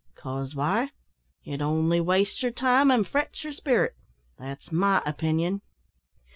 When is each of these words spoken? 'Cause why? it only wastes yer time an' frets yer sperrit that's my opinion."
'Cause 0.15 0.55
why? 0.55 0.89
it 1.45 1.61
only 1.61 2.01
wastes 2.01 2.41
yer 2.41 2.49
time 2.49 2.89
an' 2.89 3.03
frets 3.03 3.43
yer 3.43 3.51
sperrit 3.51 3.93
that's 4.35 4.71
my 4.71 4.99
opinion." 5.05 5.61